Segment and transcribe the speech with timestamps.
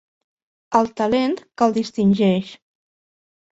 [0.79, 2.53] El talent que el distingeix.